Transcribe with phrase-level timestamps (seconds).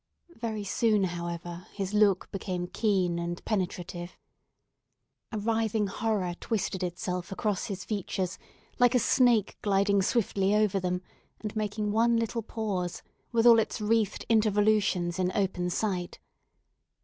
[0.35, 4.17] Very soon, however, his look became keen and penetrative.
[5.31, 8.39] A writhing horror twisted itself across his features,
[8.79, 11.03] like a snake gliding swiftly over them,
[11.41, 16.17] and making one little pause, with all its wreathed intervolutions in open sight.